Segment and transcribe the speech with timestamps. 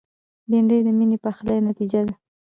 [0.49, 2.13] بېنډۍ د میني پخلي نتیجه ده